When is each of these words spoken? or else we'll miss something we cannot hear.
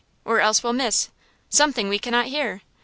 or 0.25 0.39
else 0.39 0.63
we'll 0.63 0.73
miss 0.73 1.11
something 1.47 1.87
we 1.87 1.99
cannot 1.99 2.25
hear. 2.25 2.63